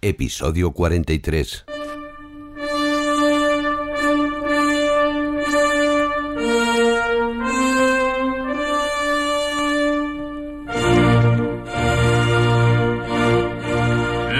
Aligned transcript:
Episodio 0.00 0.70
43. 0.70 1.64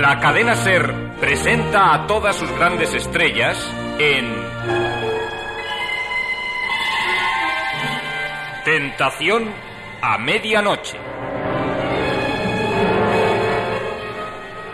La 0.00 0.20
cadena 0.20 0.54
Ser 0.54 0.94
presenta 1.20 1.92
a 1.92 2.06
todas 2.06 2.36
sus 2.36 2.50
grandes 2.52 2.94
estrellas 2.94 3.68
en 3.98 4.32
Tentación 8.64 9.52
a 10.02 10.18
medianoche. 10.18 10.98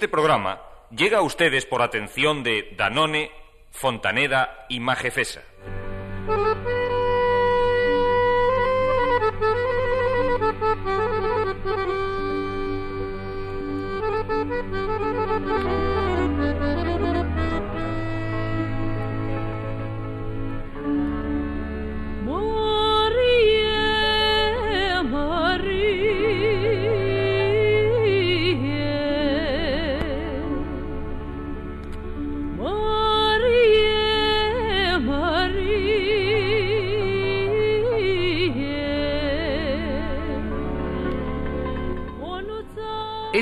Este 0.00 0.08
programa 0.08 0.62
llega 0.90 1.18
a 1.18 1.20
ustedes 1.20 1.66
por 1.66 1.82
atención 1.82 2.42
de 2.42 2.74
Danone, 2.74 3.30
Fontaneda 3.70 4.64
y 4.70 4.80
Majefesa. 4.80 5.42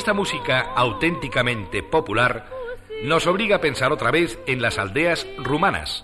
Esta 0.08 0.16
música 0.16 0.60
auténticamente 0.74 1.82
popular 1.82 2.48
nos 3.02 3.26
obliga 3.26 3.56
a 3.56 3.60
pensar 3.60 3.92
otra 3.92 4.10
vez 4.10 4.38
en 4.46 4.62
las 4.62 4.78
aldeas 4.78 5.26
rumanas. 5.36 6.02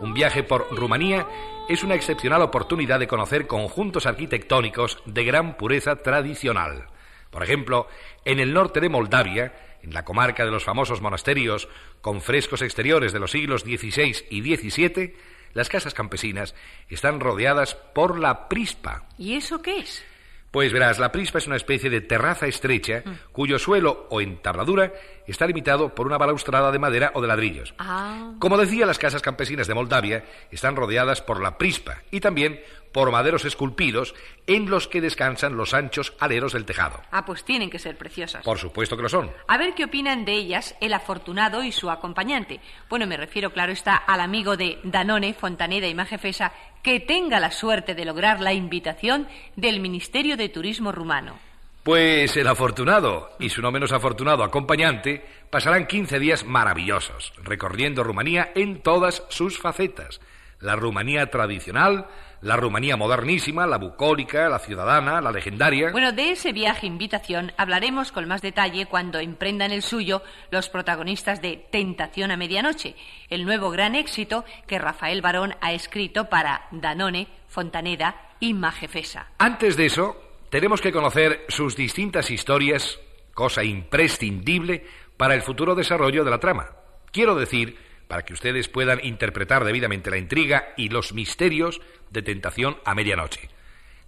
Un 0.00 0.14
viaje 0.14 0.44
por 0.44 0.68
Rumanía 0.70 1.26
es 1.68 1.82
una 1.82 1.96
excepcional 1.96 2.42
oportunidad 2.42 3.00
de 3.00 3.08
conocer 3.08 3.48
conjuntos 3.48 4.06
arquitectónicos 4.06 5.02
de 5.04 5.24
gran 5.24 5.56
pureza 5.56 5.96
tradicional. 5.96 6.86
Por 7.32 7.42
ejemplo, 7.42 7.88
en 8.24 8.38
el 8.38 8.54
norte 8.54 8.78
de 8.78 8.88
Moldavia, 8.88 9.52
en 9.82 9.94
la 9.94 10.04
comarca 10.04 10.44
de 10.44 10.52
los 10.52 10.62
famosos 10.62 11.00
monasterios 11.00 11.68
con 12.02 12.20
frescos 12.20 12.62
exteriores 12.62 13.12
de 13.12 13.18
los 13.18 13.32
siglos 13.32 13.62
XVI 13.62 14.26
y 14.30 14.42
XVII, 14.42 15.16
las 15.54 15.68
casas 15.68 15.92
campesinas 15.92 16.54
están 16.88 17.18
rodeadas 17.18 17.74
por 17.74 18.16
la 18.16 18.48
prispa, 18.48 19.08
¿Y 19.18 19.34
eso 19.34 19.60
qué 19.60 19.80
es? 19.80 20.04
Pues 20.50 20.72
verás, 20.72 20.98
la 20.98 21.12
prispa 21.12 21.38
es 21.38 21.46
una 21.46 21.56
especie 21.56 21.90
de 21.90 22.00
terraza 22.00 22.46
estrecha 22.46 23.04
cuyo 23.32 23.58
suelo 23.58 24.06
o 24.10 24.20
entabladura 24.20 24.92
está 25.30 25.46
limitado 25.46 25.94
por 25.94 26.06
una 26.06 26.18
balaustrada 26.18 26.72
de 26.72 26.78
madera 26.78 27.12
o 27.14 27.20
de 27.20 27.28
ladrillos. 27.28 27.74
Ah. 27.78 28.32
Como 28.38 28.56
decía, 28.56 28.86
las 28.86 28.98
casas 28.98 29.22
campesinas 29.22 29.66
de 29.66 29.74
Moldavia 29.74 30.24
están 30.50 30.76
rodeadas 30.76 31.22
por 31.22 31.42
la 31.42 31.58
prispa 31.58 32.02
y 32.10 32.20
también 32.20 32.60
por 32.92 33.10
maderos 33.10 33.44
esculpidos 33.44 34.14
en 34.46 34.68
los 34.68 34.88
que 34.88 35.00
descansan 35.00 35.56
los 35.56 35.74
anchos 35.74 36.12
aleros 36.18 36.52
del 36.52 36.64
tejado. 36.64 37.00
Ah, 37.10 37.24
pues 37.24 37.44
tienen 37.44 37.70
que 37.70 37.78
ser 37.78 37.96
preciosas. 37.96 38.44
Por 38.44 38.58
supuesto 38.58 38.96
que 38.96 39.02
lo 39.02 39.08
son. 39.08 39.30
A 39.46 39.58
ver 39.58 39.74
qué 39.74 39.84
opinan 39.84 40.24
de 40.24 40.32
ellas 40.32 40.74
el 40.80 40.92
afortunado 40.92 41.62
y 41.62 41.72
su 41.72 41.90
acompañante. 41.90 42.60
Bueno, 42.88 43.06
me 43.06 43.16
refiero, 43.16 43.52
claro 43.52 43.72
está, 43.72 43.94
al 43.94 44.20
amigo 44.20 44.56
de 44.56 44.78
Danone, 44.82 45.34
Fontaneda 45.34 45.86
y 45.86 45.94
Majefesa, 45.94 46.52
que 46.82 47.00
tenga 47.00 47.40
la 47.40 47.50
suerte 47.50 47.94
de 47.94 48.04
lograr 48.04 48.40
la 48.40 48.52
invitación 48.52 49.28
del 49.56 49.80
Ministerio 49.80 50.36
de 50.36 50.48
Turismo 50.48 50.92
rumano. 50.92 51.49
Pues 51.90 52.36
el 52.36 52.46
afortunado 52.46 53.30
y 53.40 53.48
su 53.48 53.60
no 53.60 53.72
menos 53.72 53.90
afortunado 53.90 54.44
acompañante 54.44 55.26
pasarán 55.50 55.88
15 55.88 56.20
días 56.20 56.44
maravillosos, 56.44 57.32
recorriendo 57.42 58.04
Rumanía 58.04 58.52
en 58.54 58.80
todas 58.80 59.24
sus 59.28 59.58
facetas. 59.58 60.20
La 60.60 60.76
Rumanía 60.76 61.26
tradicional, 61.32 62.06
la 62.42 62.54
Rumanía 62.54 62.96
modernísima, 62.96 63.66
la 63.66 63.78
bucólica, 63.78 64.48
la 64.48 64.60
ciudadana, 64.60 65.20
la 65.20 65.32
legendaria. 65.32 65.90
Bueno, 65.90 66.12
de 66.12 66.30
ese 66.30 66.52
viaje 66.52 66.86
invitación 66.86 67.50
hablaremos 67.56 68.12
con 68.12 68.28
más 68.28 68.40
detalle 68.40 68.86
cuando 68.86 69.18
emprendan 69.18 69.72
el 69.72 69.82
suyo 69.82 70.22
los 70.52 70.68
protagonistas 70.68 71.42
de 71.42 71.66
Tentación 71.72 72.30
a 72.30 72.36
Medianoche, 72.36 72.94
el 73.30 73.44
nuevo 73.44 73.68
gran 73.68 73.96
éxito 73.96 74.44
que 74.68 74.78
Rafael 74.78 75.22
Barón 75.22 75.56
ha 75.60 75.72
escrito 75.72 76.28
para 76.28 76.68
Danone, 76.70 77.26
Fontaneda 77.48 78.14
y 78.38 78.54
Majefesa. 78.54 79.26
Antes 79.38 79.76
de 79.76 79.86
eso, 79.86 80.29
tenemos 80.50 80.80
que 80.80 80.92
conocer 80.92 81.44
sus 81.48 81.76
distintas 81.76 82.30
historias, 82.30 83.00
cosa 83.34 83.64
imprescindible 83.64 84.84
para 85.16 85.34
el 85.34 85.42
futuro 85.42 85.74
desarrollo 85.74 86.24
de 86.24 86.30
la 86.30 86.40
trama. 86.40 86.72
Quiero 87.12 87.34
decir, 87.34 87.78
para 88.08 88.24
que 88.24 88.32
ustedes 88.32 88.68
puedan 88.68 89.04
interpretar 89.04 89.64
debidamente 89.64 90.10
la 90.10 90.18
intriga 90.18 90.74
y 90.76 90.88
los 90.88 91.12
misterios 91.12 91.80
de 92.10 92.22
Tentación 92.22 92.76
a 92.84 92.94
Medianoche. 92.94 93.48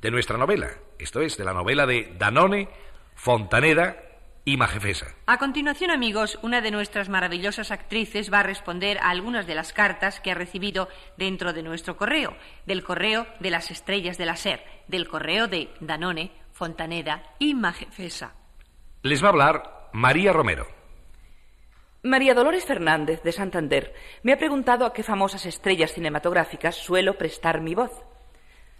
De 0.00 0.10
nuestra 0.10 0.36
novela, 0.36 0.70
esto 0.98 1.20
es, 1.20 1.36
de 1.36 1.44
la 1.44 1.52
novela 1.52 1.86
de 1.86 2.12
Danone, 2.18 2.68
Fontaneda 3.14 4.11
y 4.44 4.56
Majefesa. 4.56 5.14
A 5.26 5.38
continuación, 5.38 5.90
amigos, 5.90 6.38
una 6.42 6.60
de 6.60 6.70
nuestras 6.70 7.08
maravillosas 7.08 7.70
actrices 7.70 8.32
va 8.32 8.40
a 8.40 8.44
responder 8.44 8.98
a 8.98 9.10
algunas 9.10 9.46
de 9.46 9.54
las 9.54 9.72
cartas 9.72 10.20
que 10.20 10.32
ha 10.32 10.34
recibido 10.34 10.88
dentro 11.16 11.52
de 11.52 11.62
nuestro 11.62 11.96
correo, 11.96 12.36
del 12.66 12.82
correo 12.82 13.26
de 13.40 13.50
las 13.50 13.70
estrellas 13.70 14.18
de 14.18 14.26
la 14.26 14.36
SER, 14.36 14.64
del 14.88 15.08
correo 15.08 15.46
de 15.46 15.70
Danone, 15.80 16.32
Fontaneda 16.52 17.22
y 17.38 17.54
Majefesa. 17.54 18.34
Les 19.02 19.22
va 19.22 19.26
a 19.26 19.30
hablar 19.30 19.88
María 19.92 20.32
Romero. 20.32 20.66
María 22.04 22.34
Dolores 22.34 22.64
Fernández, 22.64 23.22
de 23.22 23.30
Santander, 23.30 23.94
me 24.24 24.32
ha 24.32 24.38
preguntado 24.38 24.86
a 24.86 24.92
qué 24.92 25.04
famosas 25.04 25.46
estrellas 25.46 25.92
cinematográficas 25.92 26.74
suelo 26.74 27.16
prestar 27.16 27.60
mi 27.60 27.76
voz. 27.76 27.92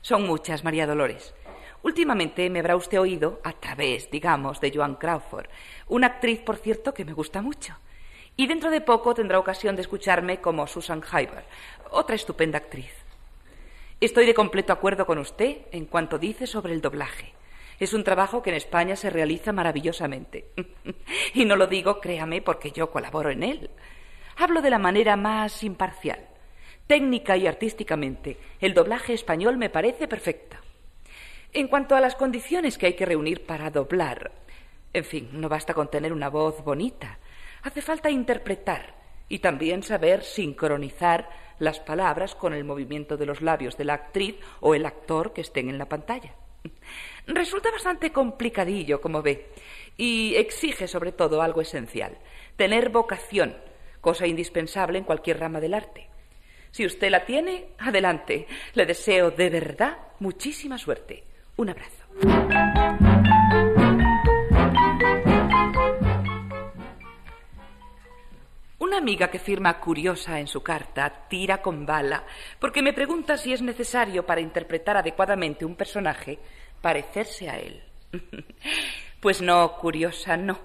Son 0.00 0.26
muchas, 0.26 0.64
María 0.64 0.88
Dolores. 0.88 1.32
Últimamente 1.82 2.48
me 2.48 2.60
habrá 2.60 2.76
usted 2.76 3.00
oído, 3.00 3.40
a 3.42 3.52
través, 3.52 4.10
digamos, 4.10 4.60
de 4.60 4.72
Joan 4.72 4.94
Crawford, 4.94 5.46
una 5.88 6.06
actriz, 6.06 6.40
por 6.40 6.56
cierto, 6.56 6.94
que 6.94 7.04
me 7.04 7.12
gusta 7.12 7.42
mucho. 7.42 7.76
Y 8.36 8.46
dentro 8.46 8.70
de 8.70 8.80
poco 8.80 9.14
tendrá 9.14 9.38
ocasión 9.38 9.74
de 9.74 9.82
escucharme 9.82 10.40
como 10.40 10.66
Susan 10.66 11.02
Hyber, 11.02 11.44
otra 11.90 12.14
estupenda 12.14 12.58
actriz. 12.58 12.92
Estoy 14.00 14.26
de 14.26 14.34
completo 14.34 14.72
acuerdo 14.72 15.06
con 15.06 15.18
usted 15.18 15.58
en 15.70 15.86
cuanto 15.86 16.18
dice 16.18 16.46
sobre 16.46 16.72
el 16.72 16.80
doblaje. 16.80 17.34
Es 17.78 17.92
un 17.92 18.04
trabajo 18.04 18.42
que 18.42 18.50
en 18.50 18.56
España 18.56 18.94
se 18.94 19.10
realiza 19.10 19.52
maravillosamente. 19.52 20.46
y 21.34 21.44
no 21.44 21.56
lo 21.56 21.66
digo, 21.66 22.00
créame, 22.00 22.42
porque 22.42 22.70
yo 22.70 22.90
colaboro 22.90 23.30
en 23.30 23.42
él. 23.42 23.70
Hablo 24.36 24.62
de 24.62 24.70
la 24.70 24.78
manera 24.78 25.16
más 25.16 25.62
imparcial. 25.62 26.28
Técnica 26.86 27.36
y 27.36 27.46
artísticamente, 27.46 28.38
el 28.60 28.72
doblaje 28.72 29.14
español 29.14 29.56
me 29.56 29.70
parece 29.70 30.08
perfecto. 30.08 30.61
En 31.54 31.68
cuanto 31.68 31.94
a 31.94 32.00
las 32.00 32.16
condiciones 32.16 32.78
que 32.78 32.86
hay 32.86 32.94
que 32.94 33.04
reunir 33.04 33.44
para 33.44 33.70
doblar, 33.70 34.32
En 34.94 35.04
fin, 35.04 35.28
no 35.32 35.48
basta 35.48 35.72
con 35.72 35.90
tener 35.90 36.12
una 36.12 36.28
voz 36.28 36.62
bonita. 36.64 37.18
Hace 37.62 37.80
falta 37.80 38.10
interpretar 38.10 38.94
y 39.28 39.38
también 39.38 39.82
saber 39.82 40.22
sincronizar 40.22 41.30
las 41.58 41.80
palabras 41.80 42.34
con 42.34 42.52
el 42.52 42.64
movimiento 42.64 43.16
de 43.16 43.24
los 43.24 43.40
labios 43.40 43.76
de 43.78 43.84
la 43.84 43.94
actriz 43.94 44.36
o 44.60 44.74
el 44.74 44.84
actor 44.84 45.32
que 45.32 45.40
estén 45.40 45.70
en 45.70 45.78
la 45.78 45.88
pantalla. 45.88 46.34
Resulta 47.26 47.70
bastante 47.70 48.12
complicadillo, 48.12 49.00
como 49.00 49.22
ve, 49.22 49.52
y 49.96 50.34
exige 50.36 50.86
sobre 50.88 51.12
todo 51.12 51.40
algo 51.40 51.62
esencial, 51.62 52.18
tener 52.56 52.90
vocación, 52.90 53.56
cosa 54.02 54.26
indispensable 54.26 54.98
en 54.98 55.04
cualquier 55.04 55.40
rama 55.40 55.60
del 55.60 55.74
arte. 55.74 56.08
Si 56.70 56.84
usted 56.84 57.10
la 57.10 57.24
tiene, 57.24 57.68
adelante. 57.78 58.46
Le 58.74 58.86
deseo 58.86 59.30
de 59.30 59.50
verdad 59.50 59.98
muchísima 60.18 60.76
suerte. 60.76 61.24
Un 61.56 61.70
abrazo. 61.70 62.02
Una 68.78 68.98
amiga 68.98 69.30
que 69.30 69.38
firma 69.38 69.78
curiosa 69.80 70.40
en 70.40 70.46
su 70.46 70.62
carta 70.62 71.26
tira 71.28 71.62
con 71.62 71.86
bala 71.86 72.24
porque 72.58 72.82
me 72.82 72.92
pregunta 72.92 73.36
si 73.36 73.52
es 73.52 73.62
necesario 73.62 74.26
para 74.26 74.40
interpretar 74.40 74.96
adecuadamente 74.96 75.64
un 75.64 75.76
personaje 75.76 76.38
parecerse 76.80 77.48
a 77.48 77.58
él. 77.58 77.82
Pues 79.20 79.40
no, 79.40 79.76
curiosa, 79.76 80.36
no. 80.36 80.58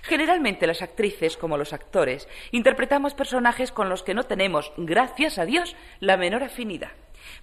Generalmente 0.00 0.66
las 0.66 0.80
actrices, 0.80 1.36
como 1.36 1.58
los 1.58 1.74
actores, 1.74 2.26
interpretamos 2.52 3.12
personajes 3.12 3.70
con 3.70 3.90
los 3.90 4.02
que 4.02 4.14
no 4.14 4.22
tenemos, 4.22 4.72
gracias 4.78 5.36
a 5.36 5.44
Dios, 5.44 5.76
la 6.00 6.16
menor 6.16 6.42
afinidad. 6.42 6.92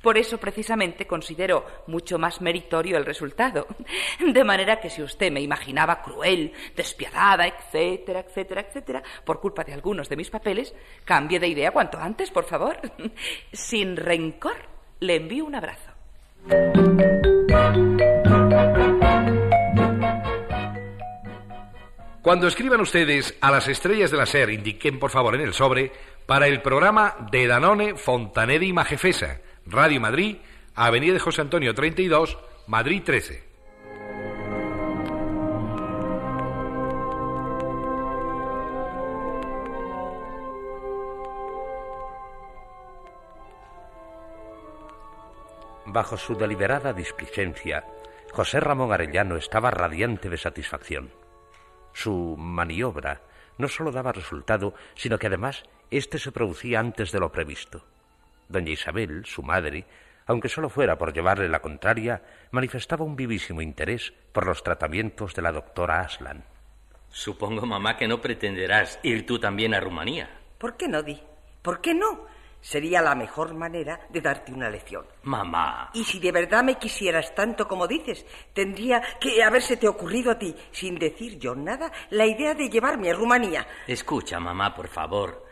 Por 0.02 0.18
eso, 0.18 0.38
precisamente, 0.38 1.08
considero 1.08 1.66
mucho 1.88 2.18
más 2.18 2.42
meritorio 2.42 2.98
el 2.98 3.06
resultado. 3.06 3.68
De 4.20 4.44
manera 4.44 4.80
que 4.80 4.90
si 4.90 5.02
usted 5.02 5.32
me 5.32 5.42
imaginaba 5.42 6.02
cruel, 6.02 6.54
despiadada, 6.76 7.48
etcétera, 7.48 8.22
etcétera, 8.22 8.62
etcétera, 8.62 9.04
por 9.24 9.40
culpa 9.40 9.64
de 9.64 9.74
algunos 9.74 10.10
de 10.10 10.16
mis 10.16 10.30
papeles, 10.30 10.74
cambie 11.04 11.40
de 11.40 11.48
idea 11.48 11.72
cuanto 11.72 11.98
antes, 11.98 12.32
por 12.32 12.46
favor. 12.46 12.80
Sin 13.52 13.98
rencor, 13.98 14.58
le 15.00 15.16
envío 15.16 15.46
un 15.46 15.56
abrazo. 15.56 15.92
Cuando 22.22 22.48
escriban 22.48 22.82
ustedes 22.82 23.38
a 23.40 23.52
las 23.52 23.68
estrellas 23.68 24.10
de 24.10 24.18
la 24.18 24.26
SER, 24.26 24.50
indiquen 24.50 24.98
por 24.98 25.12
favor 25.12 25.36
en 25.36 25.42
el 25.42 25.54
sobre 25.54 25.92
para 26.26 26.48
el 26.48 26.62
programa 26.64 27.16
de 27.32 27.46
Danone, 27.46 27.96
Fontaneda 27.96 28.66
y 28.66 28.74
Majefesa, 28.74 29.42
Radio 29.68 30.00
Madrid, 30.00 30.38
Avenida 30.76 31.14
de 31.14 31.20
José 31.20 31.42
Antonio 31.42 31.74
32, 31.74 32.38
Madrid 32.68 33.02
13. 33.04 33.44
Bajo 45.88 46.18
su 46.18 46.36
deliberada 46.36 46.94
displicencia, 46.94 47.86
José 48.34 48.60
Ramón 48.60 48.94
Arellano 48.94 49.36
estaba 49.36 49.72
radiante 49.72 50.30
de 50.30 50.38
satisfacción. 50.38 51.10
Su 51.92 52.36
maniobra 52.38 53.22
no 53.58 53.68
sólo 53.68 53.92
daba 53.92 54.12
resultado, 54.12 54.76
sino 54.94 55.18
que 55.18 55.26
además 55.26 55.64
éste 55.90 56.20
se 56.20 56.32
producía 56.32 56.80
antes 56.80 57.12
de 57.12 57.20
lo 57.20 57.32
previsto. 57.32 57.84
Doña 58.48 58.72
Isabel, 58.72 59.26
su 59.26 59.44
madre, 59.44 59.86
aunque 60.28 60.50
solo 60.50 60.70
fuera 60.70 60.98
por 60.98 61.14
llevarle 61.14 61.50
la 61.50 61.62
contraria, 61.62 62.22
manifestaba 62.52 63.06
un 63.06 63.16
vivísimo 63.16 63.62
interés 63.62 64.14
por 64.32 64.46
los 64.46 64.64
tratamientos 64.64 65.34
de 65.36 65.42
la 65.42 65.52
doctora 65.52 66.02
Aslan. 66.02 66.44
Supongo, 67.10 67.66
mamá, 67.66 67.96
que 67.96 68.08
no 68.08 68.20
pretenderás 68.20 69.00
ir 69.04 69.26
tú 69.26 69.40
también 69.40 69.74
a 69.74 69.80
Rumanía. 69.80 70.30
¿Por 70.58 70.76
qué 70.76 70.88
no, 70.88 71.02
Di? 71.02 71.22
¿Por 71.62 71.80
qué 71.80 71.94
no? 71.94 72.26
Sería 72.60 73.00
la 73.00 73.14
mejor 73.14 73.54
manera 73.54 74.00
de 74.10 74.22
darte 74.22 74.52
una 74.52 74.70
lección. 74.72 75.06
Mamá. 75.24 75.92
Y 75.94 76.04
si 76.04 76.20
de 76.20 76.32
verdad 76.32 76.64
me 76.64 76.80
quisieras 76.80 77.36
tanto 77.36 77.68
como 77.68 77.88
dices, 77.88 78.26
tendría 78.54 79.04
que 79.22 79.44
habérsete 79.44 79.88
ocurrido 79.88 80.32
a 80.32 80.40
ti, 80.40 80.56
sin 80.72 80.98
decir 80.98 81.38
yo 81.38 81.54
nada, 81.56 81.92
la 82.10 82.26
idea 82.26 82.56
de 82.56 82.68
llevarme 82.68 83.12
a 83.12 83.14
Rumanía. 83.14 83.68
Escucha, 83.86 84.40
mamá, 84.40 84.74
por 84.74 84.88
favor. 84.88 85.45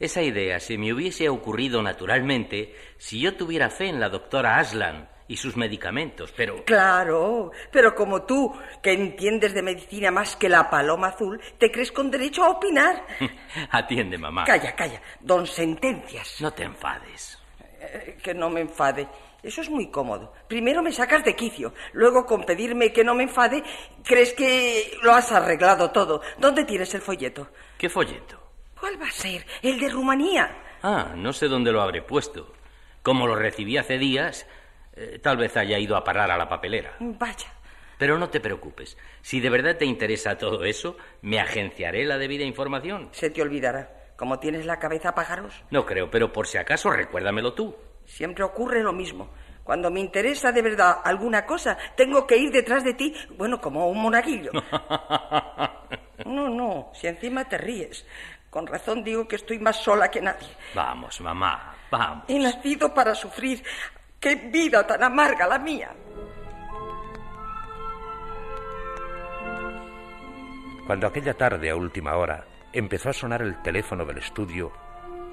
Esa 0.00 0.22
idea 0.22 0.60
se 0.60 0.78
me 0.78 0.92
hubiese 0.92 1.28
ocurrido 1.28 1.82
naturalmente 1.82 2.74
si 2.98 3.20
yo 3.20 3.34
tuviera 3.34 3.68
fe 3.68 3.88
en 3.88 3.98
la 3.98 4.08
doctora 4.08 4.58
Aslan 4.58 5.08
y 5.26 5.36
sus 5.36 5.56
medicamentos, 5.56 6.32
pero... 6.36 6.64
Claro, 6.64 7.50
pero 7.72 7.94
como 7.94 8.22
tú, 8.22 8.52
que 8.80 8.92
entiendes 8.92 9.52
de 9.54 9.62
medicina 9.62 10.10
más 10.10 10.36
que 10.36 10.48
la 10.48 10.70
paloma 10.70 11.08
azul, 11.08 11.40
te 11.58 11.70
crees 11.70 11.90
con 11.90 12.10
derecho 12.10 12.44
a 12.44 12.50
opinar. 12.50 13.04
Atiende, 13.70 14.16
mamá. 14.16 14.44
Calla, 14.44 14.74
calla, 14.74 15.02
don 15.20 15.46
sentencias. 15.46 16.40
No 16.40 16.52
te 16.52 16.62
enfades. 16.62 17.38
Eh, 17.80 18.18
que 18.22 18.34
no 18.34 18.48
me 18.48 18.60
enfade. 18.60 19.06
Eso 19.42 19.60
es 19.60 19.68
muy 19.68 19.90
cómodo. 19.90 20.32
Primero 20.48 20.82
me 20.82 20.92
sacas 20.92 21.24
de 21.24 21.36
quicio, 21.36 21.74
luego 21.92 22.24
con 22.24 22.44
pedirme 22.44 22.92
que 22.92 23.04
no 23.04 23.14
me 23.14 23.24
enfade, 23.24 23.62
crees 24.04 24.32
que 24.32 24.96
lo 25.02 25.12
has 25.12 25.30
arreglado 25.30 25.90
todo. 25.90 26.22
¿Dónde 26.38 26.64
tienes 26.64 26.94
el 26.94 27.02
folleto? 27.02 27.48
¿Qué 27.76 27.88
folleto? 27.88 28.47
¿Cuál 28.80 29.00
va 29.00 29.06
a 29.08 29.10
ser? 29.10 29.44
El 29.62 29.78
de 29.80 29.88
Rumanía. 29.88 30.56
Ah, 30.82 31.12
no 31.16 31.32
sé 31.32 31.48
dónde 31.48 31.72
lo 31.72 31.80
habré 31.82 32.02
puesto. 32.02 32.52
Como 33.02 33.26
lo 33.26 33.34
recibí 33.34 33.76
hace 33.76 33.98
días, 33.98 34.46
eh, 34.94 35.18
tal 35.22 35.36
vez 35.36 35.56
haya 35.56 35.78
ido 35.78 35.96
a 35.96 36.04
parar 36.04 36.30
a 36.30 36.36
la 36.36 36.48
papelera. 36.48 36.94
Vaya. 37.00 37.52
Pero 37.98 38.18
no 38.18 38.28
te 38.28 38.40
preocupes. 38.40 38.96
Si 39.22 39.40
de 39.40 39.50
verdad 39.50 39.76
te 39.76 39.84
interesa 39.84 40.38
todo 40.38 40.64
eso, 40.64 40.96
me 41.22 41.40
agenciaré 41.40 42.04
la 42.04 42.16
debida 42.18 42.44
información. 42.44 43.08
Se 43.12 43.30
te 43.30 43.42
olvidará. 43.42 43.90
Como 44.16 44.38
tienes 44.38 44.66
la 44.66 44.78
cabeza 44.78 45.14
pájaros, 45.14 45.54
No 45.70 45.86
creo, 45.86 46.10
pero 46.10 46.32
por 46.32 46.46
si 46.46 46.58
acaso 46.58 46.90
recuérdamelo 46.90 47.54
tú. 47.54 47.76
siempre 48.04 48.44
ocurre 48.44 48.82
lo 48.82 48.92
mismo. 48.92 49.30
Cuando 49.64 49.90
me 49.90 50.00
interesa 50.00 50.50
de 50.50 50.62
verdad 50.62 50.96
alguna 51.04 51.44
cosa, 51.44 51.76
tengo 51.96 52.26
que 52.26 52.36
ir 52.38 52.50
detrás 52.50 52.82
de 52.84 52.94
ti, 52.94 53.14
bueno, 53.36 53.60
como 53.60 53.88
un 53.88 54.00
monaguillo. 54.00 54.50
No, 56.26 56.48
no, 56.48 56.90
si 56.94 57.06
encima 57.06 57.48
te 57.48 57.56
ríes. 57.56 58.04
Con 58.50 58.66
razón 58.66 59.04
digo 59.04 59.28
que 59.28 59.36
estoy 59.36 59.58
más 59.58 59.76
sola 59.76 60.10
que 60.10 60.20
nadie. 60.20 60.48
Vamos, 60.74 61.20
mamá, 61.20 61.74
vamos. 61.90 62.24
He 62.28 62.38
nacido 62.38 62.92
para 62.94 63.14
sufrir. 63.14 63.62
¡Qué 64.18 64.34
vida 64.34 64.86
tan 64.86 65.02
amarga 65.02 65.46
la 65.46 65.58
mía! 65.58 65.90
Cuando 70.86 71.06
aquella 71.06 71.34
tarde 71.34 71.68
a 71.70 71.76
última 71.76 72.16
hora 72.16 72.44
empezó 72.72 73.10
a 73.10 73.12
sonar 73.12 73.42
el 73.42 73.60
teléfono 73.62 74.04
del 74.06 74.18
estudio, 74.18 74.72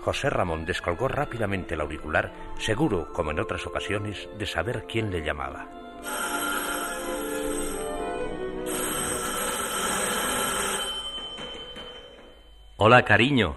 José 0.02 0.30
Ramón 0.30 0.66
descolgó 0.66 1.08
rápidamente 1.08 1.74
el 1.74 1.82
auricular, 1.82 2.32
seguro, 2.60 3.12
como 3.14 3.32
en 3.32 3.40
otras 3.40 3.66
ocasiones, 3.66 4.30
de 4.38 4.46
saber 4.46 4.86
quién 4.88 5.10
le 5.10 5.22
llamaba. 5.22 5.68
Hola, 12.78 13.06
cariño. 13.06 13.56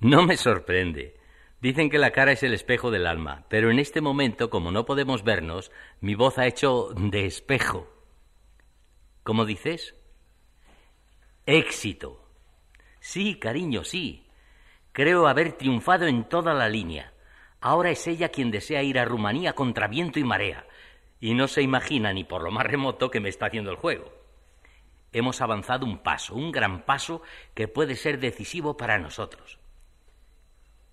No 0.00 0.22
me 0.26 0.36
sorprende. 0.36 1.16
Dicen 1.62 1.88
que 1.88 1.96
la 1.96 2.10
cara 2.10 2.32
es 2.32 2.42
el 2.42 2.52
espejo 2.52 2.90
del 2.90 3.06
alma, 3.06 3.46
pero 3.48 3.70
en 3.70 3.78
este 3.78 4.02
momento, 4.02 4.50
como 4.50 4.70
no 4.70 4.84
podemos 4.84 5.24
vernos, 5.24 5.72
mi 6.02 6.14
voz 6.14 6.36
ha 6.36 6.46
hecho 6.46 6.90
de 6.94 7.24
espejo. 7.24 7.88
¿Cómo 9.22 9.46
dices? 9.46 9.94
Éxito. 11.46 12.22
Sí, 13.00 13.36
cariño, 13.36 13.82
sí. 13.82 14.26
Creo 14.92 15.26
haber 15.26 15.52
triunfado 15.52 16.06
en 16.06 16.24
toda 16.24 16.52
la 16.52 16.68
línea. 16.68 17.14
Ahora 17.62 17.92
es 17.92 18.06
ella 18.06 18.28
quien 18.28 18.50
desea 18.50 18.82
ir 18.82 18.98
a 18.98 19.06
Rumanía 19.06 19.54
contra 19.54 19.88
viento 19.88 20.18
y 20.18 20.24
marea. 20.24 20.66
Y 21.18 21.32
no 21.32 21.48
se 21.48 21.62
imagina 21.62 22.12
ni 22.12 22.24
por 22.24 22.42
lo 22.42 22.50
más 22.50 22.66
remoto 22.66 23.10
que 23.10 23.20
me 23.20 23.30
está 23.30 23.46
haciendo 23.46 23.70
el 23.70 23.78
juego. 23.78 24.17
Hemos 25.12 25.40
avanzado 25.40 25.86
un 25.86 25.98
paso, 25.98 26.34
un 26.34 26.52
gran 26.52 26.82
paso 26.82 27.22
que 27.54 27.68
puede 27.68 27.96
ser 27.96 28.18
decisivo 28.18 28.76
para 28.76 28.98
nosotros. 28.98 29.58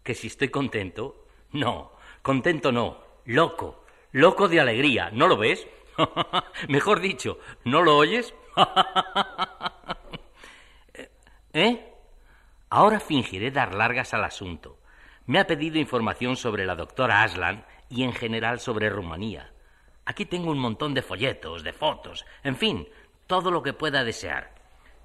¿Que 0.04 0.14
si 0.14 0.28
estoy 0.28 0.50
contento? 0.50 1.26
No, 1.52 1.92
contento 2.22 2.72
no, 2.72 3.00
loco, 3.26 3.84
loco 4.12 4.48
de 4.48 4.60
alegría, 4.60 5.10
¿no 5.12 5.28
lo 5.28 5.38
ves? 5.38 5.68
Mejor 6.70 7.00
dicho, 7.00 7.40
¿no 7.64 7.82
lo 7.82 7.98
oyes? 7.98 8.34
¿Eh? 11.54 11.92
Ahora 12.70 13.00
fingiré 13.00 13.52
dar 13.52 13.74
largas 13.74 14.14
al 14.14 14.24
asunto. 14.24 14.80
Me 15.26 15.40
ha 15.40 15.48
pedido 15.48 15.78
información 15.78 16.36
sobre 16.36 16.66
la 16.66 16.76
doctora 16.76 17.24
Aslan 17.24 17.66
y 17.90 18.04
en 18.04 18.14
general 18.14 18.60
sobre 18.60 18.90
Rumanía. 18.90 19.52
Aquí 20.06 20.26
tengo 20.26 20.52
un 20.52 20.60
montón 20.60 20.94
de 20.94 21.02
folletos, 21.02 21.64
de 21.64 21.74
fotos, 21.74 22.26
en 22.44 22.56
fin, 22.56 22.88
todo 23.28 23.52
lo 23.52 23.64
que 23.64 23.74
pueda 23.74 24.04
desear. 24.04 24.54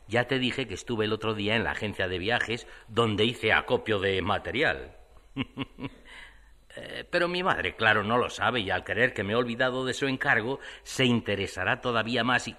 Ya 0.09 0.27
te 0.27 0.39
dije 0.39 0.67
que 0.67 0.75
estuve 0.75 1.05
el 1.05 1.13
otro 1.13 1.35
día 1.35 1.55
en 1.55 1.65
la 1.65 1.71
agencia 1.71 2.09
de 2.09 2.19
viajes 2.19 2.67
donde 2.89 3.25
hice 3.25 3.53
acopio 3.53 3.99
de 3.99 4.21
material. 4.23 4.97
Eh, 6.77 7.05
Pero 7.11 7.27
mi 7.27 7.43
madre, 7.43 7.75
claro, 7.75 8.05
no 8.05 8.17
lo 8.17 8.31
sabe 8.31 8.61
y 8.61 8.71
al 8.71 8.85
creer 8.85 9.13
que 9.13 9.25
me 9.25 9.33
he 9.33 9.37
olvidado 9.37 9.85
de 9.85 9.93
su 9.93 10.07
encargo, 10.07 10.61
se 10.85 11.05
interesará 11.05 11.81
todavía 11.81 12.23
más 12.23 12.47
y... 12.47 12.57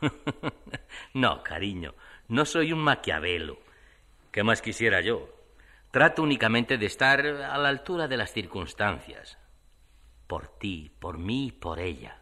no, 1.14 1.44
cariño, 1.44 1.94
no 2.26 2.44
soy 2.44 2.72
un 2.72 2.80
maquiavelo. 2.80 3.58
¿Qué 4.32 4.42
más 4.42 4.60
quisiera 4.60 5.00
yo? 5.02 5.28
Trato 5.92 6.24
únicamente 6.24 6.78
de 6.78 6.86
estar 6.86 7.24
a 7.24 7.56
la 7.58 7.68
altura 7.68 8.08
de 8.08 8.16
las 8.16 8.32
circunstancias. 8.32 9.38
Por 10.26 10.48
ti, 10.58 10.90
por 10.98 11.18
mí 11.18 11.46
y 11.46 11.52
por 11.52 11.78
ella. 11.78 12.20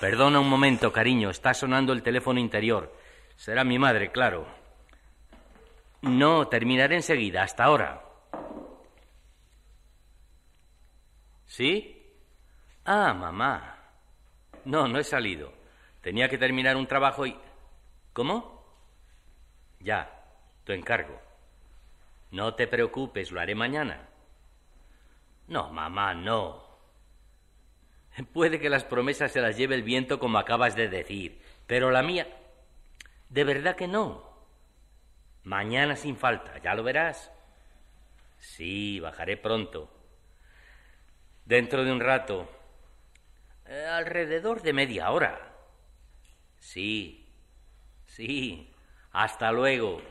Perdona 0.00 0.40
un 0.40 0.48
momento, 0.48 0.90
cariño, 0.94 1.28
está 1.28 1.52
sonando 1.52 1.92
el 1.92 2.02
teléfono 2.02 2.40
interior. 2.40 2.90
Será 3.36 3.64
mi 3.64 3.78
madre, 3.78 4.10
claro. 4.10 4.46
No, 6.00 6.48
terminaré 6.48 6.96
enseguida, 6.96 7.42
hasta 7.42 7.64
ahora. 7.64 8.02
¿Sí? 11.44 12.14
Ah, 12.86 13.12
mamá. 13.12 13.76
No, 14.64 14.88
no 14.88 14.98
he 14.98 15.04
salido. 15.04 15.52
Tenía 16.00 16.30
que 16.30 16.38
terminar 16.38 16.76
un 16.76 16.86
trabajo 16.86 17.26
y... 17.26 17.36
¿Cómo? 18.14 18.64
Ya, 19.80 20.24
tu 20.64 20.72
encargo. 20.72 21.20
No 22.30 22.54
te 22.54 22.66
preocupes, 22.66 23.30
lo 23.30 23.40
haré 23.40 23.54
mañana. 23.54 24.08
No, 25.46 25.70
mamá, 25.70 26.14
no. 26.14 26.69
Puede 28.32 28.60
que 28.60 28.70
las 28.70 28.84
promesas 28.84 29.32
se 29.32 29.40
las 29.40 29.56
lleve 29.56 29.74
el 29.74 29.82
viento 29.82 30.18
como 30.18 30.38
acabas 30.38 30.76
de 30.76 30.88
decir, 30.88 31.40
pero 31.66 31.90
la 31.90 32.02
mía... 32.02 32.26
De 33.28 33.44
verdad 33.44 33.76
que 33.76 33.86
no. 33.86 34.28
Mañana 35.44 35.94
sin 35.94 36.16
falta, 36.16 36.58
ya 36.58 36.74
lo 36.74 36.82
verás. 36.82 37.30
Sí, 38.38 38.98
bajaré 38.98 39.36
pronto. 39.36 39.88
Dentro 41.44 41.84
de 41.84 41.92
un 41.92 42.00
rato. 42.00 42.50
Eh, 43.66 43.86
alrededor 43.86 44.62
de 44.62 44.72
media 44.72 45.12
hora. 45.12 45.54
Sí, 46.58 47.24
sí. 48.06 48.68
Hasta 49.12 49.52
luego. 49.52 50.02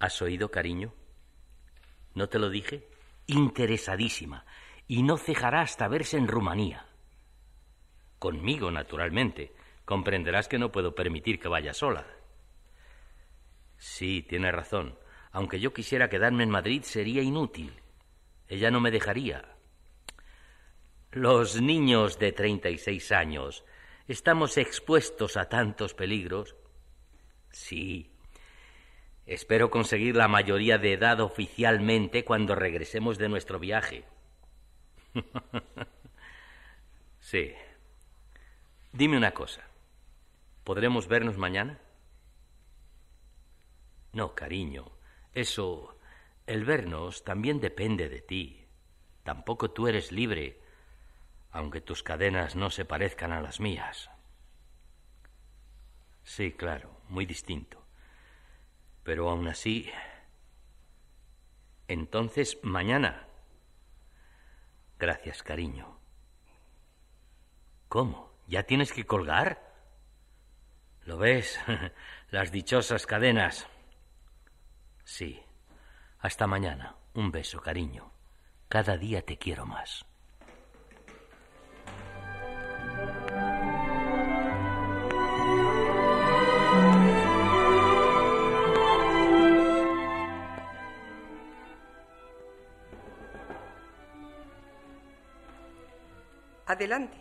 ¿Has 0.00 0.20
oído, 0.20 0.50
cariño? 0.50 0.92
¿No 2.14 2.28
te 2.28 2.38
lo 2.38 2.50
dije? 2.50 2.86
Interesadísima. 3.26 4.44
Y 4.90 5.04
no 5.04 5.18
cejará 5.18 5.60
hasta 5.60 5.86
verse 5.86 6.16
en 6.16 6.26
Rumanía. 6.26 6.84
Conmigo, 8.18 8.72
naturalmente. 8.72 9.54
Comprenderás 9.84 10.48
que 10.48 10.58
no 10.58 10.72
puedo 10.72 10.96
permitir 10.96 11.38
que 11.38 11.46
vaya 11.46 11.72
sola. 11.72 12.08
Sí, 13.76 14.26
tiene 14.28 14.50
razón. 14.50 14.98
Aunque 15.30 15.60
yo 15.60 15.72
quisiera 15.72 16.08
quedarme 16.08 16.42
en 16.42 16.50
Madrid, 16.50 16.82
sería 16.82 17.22
inútil. 17.22 17.72
Ella 18.48 18.72
no 18.72 18.80
me 18.80 18.90
dejaría. 18.90 19.54
Los 21.12 21.60
niños 21.60 22.18
de 22.18 22.32
treinta 22.32 22.68
y 22.68 22.76
seis 22.76 23.12
años 23.12 23.64
estamos 24.08 24.58
expuestos 24.58 25.36
a 25.36 25.48
tantos 25.48 25.94
peligros. 25.94 26.56
Sí. 27.52 28.10
Espero 29.24 29.70
conseguir 29.70 30.16
la 30.16 30.26
mayoría 30.26 30.78
de 30.78 30.94
edad 30.94 31.20
oficialmente 31.20 32.24
cuando 32.24 32.56
regresemos 32.56 33.18
de 33.18 33.28
nuestro 33.28 33.60
viaje. 33.60 34.04
sí. 37.20 37.52
Dime 38.92 39.16
una 39.16 39.32
cosa. 39.32 39.62
¿Podremos 40.64 41.08
vernos 41.08 41.38
mañana? 41.38 41.78
No, 44.12 44.34
cariño. 44.34 44.90
Eso 45.32 45.96
el 46.46 46.64
vernos 46.64 47.24
también 47.24 47.60
depende 47.60 48.08
de 48.08 48.20
ti. 48.20 48.66
Tampoco 49.22 49.70
tú 49.70 49.86
eres 49.86 50.10
libre, 50.10 50.60
aunque 51.52 51.80
tus 51.80 52.02
cadenas 52.02 52.56
no 52.56 52.70
se 52.70 52.84
parezcan 52.84 53.32
a 53.32 53.40
las 53.40 53.60
mías. 53.60 54.10
Sí, 56.24 56.52
claro, 56.52 56.90
muy 57.08 57.26
distinto. 57.26 57.84
Pero 59.04 59.30
aún 59.30 59.48
así... 59.48 59.90
Entonces, 61.88 62.58
mañana. 62.62 63.26
Gracias, 65.00 65.42
cariño. 65.42 65.98
¿Cómo? 67.88 68.34
¿Ya 68.46 68.64
tienes 68.64 68.92
que 68.92 69.06
colgar? 69.06 69.72
¿Lo 71.04 71.16
ves? 71.16 71.58
Las 72.30 72.52
dichosas 72.52 73.06
cadenas. 73.06 73.66
Sí. 75.04 75.40
Hasta 76.18 76.46
mañana. 76.46 76.96
Un 77.14 77.30
beso, 77.30 77.62
cariño. 77.62 78.12
Cada 78.68 78.98
día 78.98 79.22
te 79.22 79.38
quiero 79.38 79.64
más. 79.64 80.04
Adelante. 96.80 97.18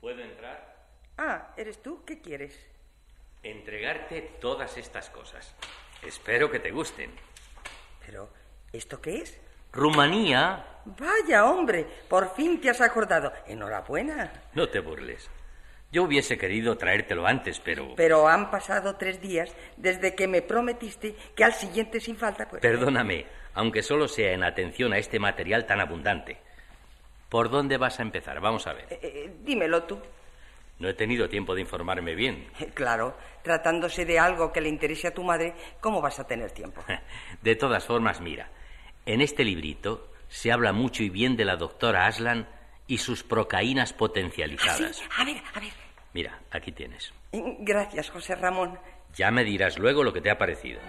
¿Puedo 0.00 0.22
entrar? 0.22 0.86
Ah, 1.18 1.52
¿eres 1.56 1.82
tú? 1.82 2.04
¿Qué 2.04 2.20
quieres? 2.20 2.56
Entregarte 3.42 4.36
todas 4.40 4.76
estas 4.76 5.10
cosas. 5.10 5.52
Espero 6.00 6.48
que 6.48 6.60
te 6.60 6.70
gusten. 6.70 7.10
Pero, 8.06 8.30
¿esto 8.72 9.00
qué 9.00 9.16
es? 9.16 9.36
Rumanía. 9.72 10.64
Vaya, 10.84 11.46
hombre, 11.46 11.88
por 12.08 12.32
fin 12.36 12.60
te 12.60 12.70
has 12.70 12.80
acordado. 12.80 13.32
Enhorabuena. 13.48 14.44
No 14.54 14.68
te 14.68 14.78
burles. 14.78 15.28
Yo 15.90 16.04
hubiese 16.04 16.38
querido 16.38 16.78
traértelo 16.78 17.26
antes, 17.26 17.58
pero... 17.58 17.96
Pero 17.96 18.28
han 18.28 18.48
pasado 18.48 18.94
tres 18.94 19.20
días 19.20 19.52
desde 19.76 20.14
que 20.14 20.28
me 20.28 20.40
prometiste 20.40 21.16
que 21.34 21.42
al 21.42 21.52
siguiente 21.52 21.98
sin 21.98 22.16
falta, 22.16 22.48
pues... 22.48 22.62
Perdóname, 22.62 23.26
aunque 23.54 23.82
solo 23.82 24.06
sea 24.06 24.34
en 24.34 24.44
atención 24.44 24.92
a 24.92 24.98
este 24.98 25.18
material 25.18 25.66
tan 25.66 25.80
abundante. 25.80 26.45
¿Por 27.28 27.50
dónde 27.50 27.76
vas 27.76 27.98
a 27.98 28.02
empezar? 28.02 28.40
Vamos 28.40 28.66
a 28.66 28.72
ver. 28.72 28.86
Eh, 28.90 28.98
eh, 29.02 29.32
dímelo 29.42 29.82
tú. 29.84 30.00
No 30.78 30.88
he 30.88 30.94
tenido 30.94 31.28
tiempo 31.28 31.54
de 31.54 31.62
informarme 31.62 32.14
bien. 32.14 32.46
Claro, 32.74 33.16
tratándose 33.42 34.04
de 34.04 34.18
algo 34.18 34.52
que 34.52 34.60
le 34.60 34.68
interese 34.68 35.08
a 35.08 35.14
tu 35.14 35.22
madre, 35.22 35.54
¿cómo 35.80 36.00
vas 36.00 36.18
a 36.20 36.26
tener 36.26 36.50
tiempo? 36.50 36.82
De 37.42 37.56
todas 37.56 37.84
formas, 37.84 38.20
mira, 38.20 38.50
en 39.06 39.20
este 39.20 39.44
librito 39.44 40.12
se 40.28 40.52
habla 40.52 40.72
mucho 40.72 41.02
y 41.02 41.08
bien 41.08 41.36
de 41.36 41.44
la 41.44 41.56
doctora 41.56 42.06
Aslan 42.06 42.48
y 42.86 42.98
sus 42.98 43.22
procaínas 43.22 43.92
potencializadas. 43.92 44.80
¿Ah, 44.80 44.92
sí? 44.92 45.04
A 45.16 45.24
ver, 45.24 45.42
a 45.54 45.60
ver. 45.60 45.72
Mira, 46.12 46.40
aquí 46.50 46.72
tienes. 46.72 47.12
Gracias, 47.32 48.10
José 48.10 48.34
Ramón. 48.36 48.78
Ya 49.14 49.30
me 49.30 49.44
dirás 49.44 49.78
luego 49.78 50.02
lo 50.02 50.12
que 50.12 50.20
te 50.20 50.30
ha 50.30 50.38
parecido. 50.38 50.80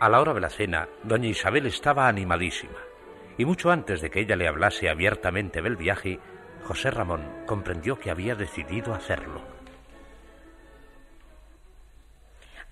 A 0.00 0.08
la 0.08 0.20
hora 0.20 0.32
de 0.32 0.40
la 0.40 0.48
cena, 0.48 0.88
doña 1.02 1.26
Isabel 1.26 1.66
estaba 1.66 2.06
animadísima, 2.06 2.78
y 3.36 3.44
mucho 3.44 3.72
antes 3.72 4.00
de 4.00 4.10
que 4.10 4.20
ella 4.20 4.36
le 4.36 4.46
hablase 4.46 4.88
abiertamente 4.88 5.60
del 5.60 5.74
viaje, 5.74 6.20
José 6.62 6.92
Ramón 6.92 7.44
comprendió 7.46 7.98
que 7.98 8.12
había 8.12 8.36
decidido 8.36 8.94
hacerlo. 8.94 9.42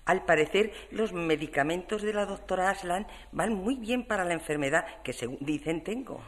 Al 0.05 0.23
parecer, 0.23 0.71
los 0.91 1.11
medicamentos 1.11 2.01
de 2.01 2.13
la 2.13 2.25
doctora 2.25 2.69
Aslan 2.69 3.07
van 3.33 3.55
muy 3.55 3.75
bien 3.75 4.05
para 4.05 4.23
la 4.23 4.33
enfermedad 4.33 5.01
que, 5.03 5.11
según 5.11 5.39
dicen, 5.41 5.83
tengo. 5.83 6.21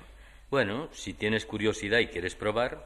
Bueno, 0.52 0.90
si 0.92 1.14
tienes 1.14 1.46
curiosidad 1.46 2.00
y 2.00 2.08
quieres 2.08 2.36
probar, 2.36 2.84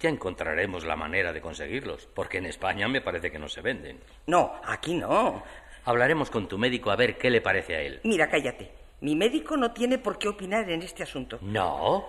ya 0.00 0.10
encontraremos 0.10 0.84
la 0.84 0.96
manera 0.96 1.32
de 1.32 1.40
conseguirlos, 1.40 2.08
porque 2.14 2.38
en 2.38 2.44
España 2.44 2.88
me 2.88 3.00
parece 3.00 3.30
que 3.30 3.38
no 3.38 3.48
se 3.48 3.62
venden. 3.62 4.00
No, 4.26 4.60
aquí 4.66 4.92
no. 4.92 5.42
Hablaremos 5.84 6.30
con 6.30 6.48
tu 6.48 6.58
médico 6.58 6.90
a 6.90 6.96
ver 6.96 7.18
qué 7.18 7.30
le 7.30 7.40
parece 7.40 7.74
a 7.74 7.80
él. 7.80 8.00
Mira, 8.04 8.28
cállate. 8.28 8.70
Mi 9.00 9.14
médico 9.14 9.56
no 9.56 9.72
tiene 9.72 9.98
por 9.98 10.18
qué 10.18 10.28
opinar 10.28 10.70
en 10.70 10.82
este 10.82 11.02
asunto. 11.02 11.38
No. 11.42 12.06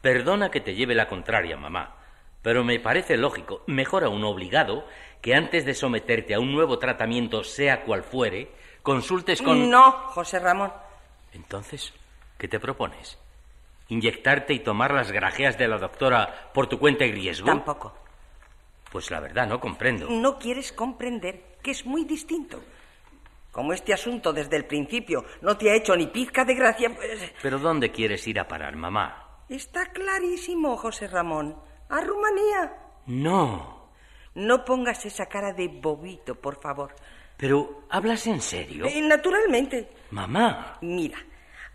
Perdona 0.00 0.50
que 0.50 0.60
te 0.60 0.74
lleve 0.74 0.94
la 0.94 1.08
contraria, 1.08 1.56
mamá. 1.56 1.96
Pero 2.42 2.62
me 2.62 2.78
parece 2.78 3.16
lógico, 3.16 3.62
mejor 3.66 4.04
aún 4.04 4.22
obligado, 4.22 4.86
que 5.20 5.34
antes 5.34 5.64
de 5.64 5.74
someterte 5.74 6.34
a 6.34 6.38
un 6.38 6.52
nuevo 6.52 6.78
tratamiento, 6.78 7.42
sea 7.42 7.82
cual 7.82 8.04
fuere, 8.04 8.52
consultes 8.82 9.42
con... 9.42 9.68
No, 9.68 9.90
José 9.90 10.38
Ramón. 10.38 10.72
Entonces, 11.32 11.92
¿qué 12.38 12.46
te 12.46 12.60
propones? 12.60 13.18
¿Inyectarte 13.88 14.54
y 14.54 14.60
tomar 14.60 14.94
las 14.94 15.10
grajeas 15.10 15.58
de 15.58 15.66
la 15.66 15.78
doctora 15.78 16.50
por 16.54 16.68
tu 16.68 16.78
cuenta 16.78 17.04
y 17.04 17.10
riesgo? 17.10 17.46
Tampoco. 17.46 17.92
Pues 18.92 19.10
la 19.10 19.18
verdad, 19.18 19.48
no 19.48 19.58
comprendo. 19.58 20.08
No 20.08 20.38
quieres 20.38 20.72
comprender 20.72 21.56
que 21.62 21.72
es 21.72 21.84
muy 21.84 22.04
distinto. 22.04 22.62
Como 23.56 23.72
este 23.72 23.94
asunto 23.94 24.34
desde 24.34 24.54
el 24.54 24.66
principio 24.66 25.24
no 25.40 25.56
te 25.56 25.70
ha 25.70 25.74
hecho 25.74 25.96
ni 25.96 26.08
pizca 26.08 26.44
de 26.44 26.54
gracia, 26.54 26.94
pues... 26.94 27.32
¿Pero 27.40 27.58
dónde 27.58 27.90
quieres 27.90 28.26
ir 28.28 28.38
a 28.38 28.46
parar, 28.46 28.76
mamá? 28.76 29.44
Está 29.48 29.86
clarísimo, 29.86 30.76
José 30.76 31.08
Ramón. 31.08 31.58
A 31.88 32.02
Rumanía. 32.02 32.76
No. 33.06 33.88
No 34.34 34.62
pongas 34.62 35.06
esa 35.06 35.24
cara 35.24 35.54
de 35.54 35.68
bobito, 35.68 36.34
por 36.34 36.60
favor. 36.60 36.94
Pero, 37.38 37.84
¿hablas 37.88 38.26
en 38.26 38.42
serio? 38.42 38.84
Eh, 38.84 39.00
naturalmente. 39.00 39.88
Mamá. 40.10 40.76
Mira, 40.82 41.16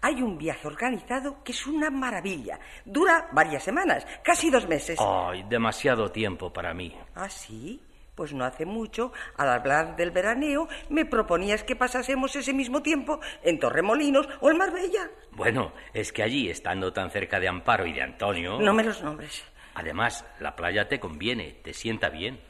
Hay 0.02 0.22
un 0.22 0.38
viaje 0.38 0.68
organizado 0.68 1.44
que 1.44 1.52
es 1.52 1.66
una 1.66 1.90
maravilla. 1.90 2.60
Dura 2.86 3.28
varias 3.32 3.64
semanas, 3.64 4.06
casi 4.24 4.52
dos 4.52 4.68
meses. 4.68 5.00
Ay, 5.00 5.42
demasiado 5.50 6.12
tiempo 6.12 6.54
para 6.54 6.76
mí. 6.76 6.96
¿Ah, 7.16 7.28
sí? 7.28 7.82
Pues 8.16 8.34
no 8.34 8.44
hace 8.44 8.66
mucho, 8.66 9.14
al 9.38 9.50
hablar 9.50 9.96
del 9.96 10.12
veraneo, 10.12 10.68
me 10.90 11.06
proponías 11.06 11.64
que 11.64 11.76
pasásemos 11.76 12.36
ese 12.36 12.54
mismo 12.54 12.82
tiempo 12.82 13.20
en 13.42 13.60
Torremolinos 13.60 14.28
o 14.42 14.52
en 14.52 14.58
Marbella. 14.58 15.10
Bueno, 15.32 15.72
es 15.94 16.12
que 16.12 16.24
allí, 16.24 16.50
estando 16.50 16.92
tan 16.92 17.10
cerca 17.10 17.40
de 17.40 17.48
Amparo 17.48 17.86
y 17.86 17.94
de 17.94 18.02
Antonio... 18.02 18.60
No 18.60 18.74
me 18.74 18.84
los 18.84 19.02
nombres. 19.02 19.44
Además, 19.76 20.26
la 20.40 20.56
playa 20.56 20.88
te 20.88 21.00
conviene, 21.00 21.60
te 21.64 21.74
sienta 21.74 22.10
bien. 22.10 22.42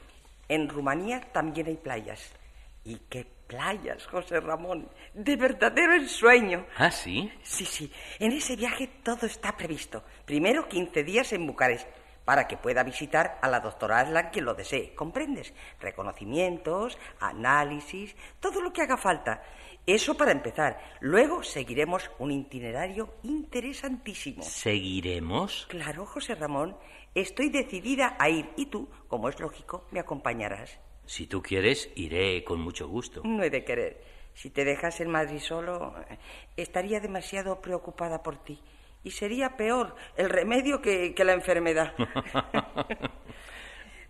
En 0.48 0.68
Rumanía 0.68 1.20
también 1.32 1.68
hay 1.68 1.76
playas. 1.76 2.32
¿Y 2.84 2.96
qué 3.08 3.24
playas, 3.46 4.06
José 4.06 4.40
Ramón? 4.40 4.88
De 5.14 5.36
verdadero 5.36 5.94
ensueño. 5.94 6.66
¿Ah, 6.76 6.90
sí? 6.90 7.30
Sí, 7.42 7.64
sí. 7.64 7.92
En 8.18 8.32
ese 8.32 8.56
viaje 8.56 8.88
todo 9.04 9.26
está 9.26 9.56
previsto. 9.56 10.02
Primero 10.24 10.68
15 10.68 11.04
días 11.04 11.32
en 11.32 11.46
Bucarest 11.46 11.86
para 12.24 12.46
que 12.46 12.56
pueda 12.56 12.82
visitar 12.82 13.38
a 13.42 13.48
la 13.48 13.60
doctora 13.60 14.00
Aslan 14.00 14.30
quien 14.30 14.44
lo 14.44 14.54
desee. 14.54 14.94
¿Comprendes? 14.94 15.52
Reconocimientos, 15.80 16.98
análisis, 17.20 18.14
todo 18.40 18.60
lo 18.60 18.72
que 18.72 18.82
haga 18.82 18.96
falta. 18.96 19.42
Eso 19.86 20.16
para 20.16 20.30
empezar. 20.30 20.78
Luego 21.00 21.42
seguiremos 21.42 22.10
un 22.18 22.30
itinerario 22.30 23.14
interesantísimo. 23.24 24.42
¿Seguiremos? 24.42 25.66
Claro, 25.68 26.06
José 26.06 26.34
Ramón. 26.36 26.76
Estoy 27.14 27.50
decidida 27.50 28.16
a 28.18 28.30
ir 28.30 28.50
y 28.56 28.66
tú, 28.66 28.88
como 29.08 29.28
es 29.28 29.38
lógico, 29.38 29.86
me 29.90 30.00
acompañarás. 30.00 30.78
Si 31.04 31.26
tú 31.26 31.42
quieres, 31.42 31.90
iré 31.94 32.42
con 32.44 32.60
mucho 32.60 32.88
gusto. 32.88 33.22
No 33.24 33.42
he 33.42 33.50
de 33.50 33.64
querer. 33.64 34.02
Si 34.34 34.50
te 34.50 34.64
dejas 34.64 35.00
en 35.00 35.10
Madrid 35.10 35.40
solo, 35.40 35.94
estaría 36.56 37.00
demasiado 37.00 37.60
preocupada 37.60 38.22
por 38.22 38.36
ti. 38.36 38.60
Y 39.04 39.10
sería 39.10 39.56
peor 39.56 39.96
el 40.16 40.30
remedio 40.30 40.80
que, 40.80 41.14
que 41.14 41.24
la 41.24 41.32
enfermedad. 41.32 41.92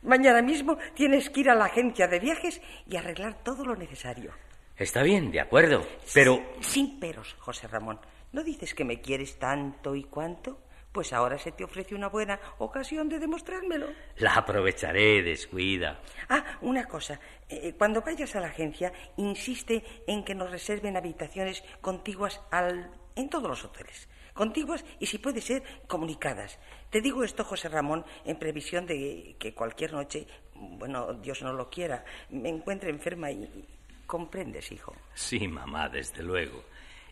Mañana 0.02 0.42
mismo 0.42 0.76
tienes 0.94 1.30
que 1.30 1.40
ir 1.40 1.50
a 1.50 1.54
la 1.54 1.66
agencia 1.66 2.08
de 2.08 2.18
viajes 2.18 2.60
y 2.88 2.96
arreglar 2.96 3.42
todo 3.44 3.64
lo 3.64 3.76
necesario. 3.76 4.32
Está 4.76 5.02
bien, 5.02 5.30
de 5.30 5.40
acuerdo, 5.40 5.86
pero... 6.12 6.42
Sin 6.60 6.98
peros, 6.98 7.36
José 7.38 7.68
Ramón. 7.68 8.00
¿No 8.32 8.42
dices 8.42 8.74
que 8.74 8.84
me 8.84 9.00
quieres 9.00 9.38
tanto 9.38 9.94
y 9.94 10.04
cuánto? 10.04 10.58
Pues 10.90 11.12
ahora 11.12 11.38
se 11.38 11.52
te 11.52 11.64
ofrece 11.64 11.94
una 11.94 12.08
buena 12.08 12.38
ocasión 12.58 13.08
de 13.08 13.18
demostrármelo. 13.18 13.86
La 14.16 14.34
aprovecharé, 14.34 15.22
descuida. 15.22 16.00
Ah, 16.28 16.58
una 16.62 16.86
cosa. 16.86 17.20
Eh, 17.48 17.74
cuando 17.78 18.02
vayas 18.02 18.34
a 18.34 18.40
la 18.40 18.48
agencia, 18.48 18.92
insiste 19.16 19.84
en 20.06 20.24
que 20.24 20.34
nos 20.34 20.50
reserven 20.50 20.96
habitaciones 20.96 21.62
contiguas 21.80 22.40
al... 22.50 22.90
en 23.14 23.30
todos 23.30 23.48
los 23.48 23.64
hoteles. 23.64 24.08
Contiguas 24.34 24.84
y, 24.98 25.06
si 25.06 25.18
puede 25.18 25.40
ser, 25.40 25.62
comunicadas. 25.86 26.58
Te 26.90 27.00
digo 27.00 27.22
esto, 27.24 27.44
José 27.44 27.68
Ramón, 27.68 28.04
en 28.24 28.38
previsión 28.38 28.86
de 28.86 29.36
que 29.38 29.54
cualquier 29.54 29.92
noche, 29.92 30.26
bueno, 30.54 31.14
Dios 31.14 31.42
no 31.42 31.52
lo 31.52 31.68
quiera, 31.68 32.04
me 32.30 32.48
encuentre 32.48 32.90
enferma 32.90 33.30
y... 33.30 33.66
¿Comprendes, 34.06 34.70
hijo? 34.72 34.94
Sí, 35.14 35.48
mamá, 35.48 35.88
desde 35.88 36.22
luego. 36.22 36.64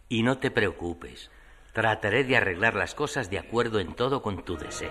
Y 0.08 0.22
no 0.22 0.38
te 0.38 0.50
preocupes. 0.50 1.30
Trataré 1.72 2.24
de 2.24 2.36
arreglar 2.36 2.74
las 2.74 2.94
cosas 2.94 3.30
de 3.30 3.38
acuerdo 3.38 3.80
en 3.80 3.94
todo 3.94 4.20
con 4.20 4.44
tu 4.44 4.56
deseo. 4.56 4.90